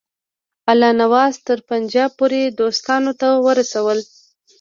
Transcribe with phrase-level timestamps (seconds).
[0.71, 3.99] الله نواز تر پنجاب پوري دوستانو ته ورسول.